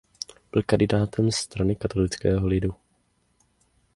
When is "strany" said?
1.31-1.75